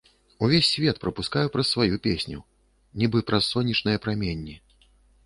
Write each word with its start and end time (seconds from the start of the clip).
Увесь 0.45 0.69
свет 0.75 0.97
прапускаю 1.03 1.51
праз 1.55 1.69
сваю 1.75 1.99
песню, 2.07 2.39
нібы 3.03 3.21
праз 3.29 3.43
сонечныя 3.53 3.97
праменні. 4.07 4.55